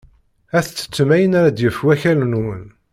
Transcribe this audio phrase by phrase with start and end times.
[0.57, 2.65] Ad tettettem ayen ara d-yefk wakal-nwen.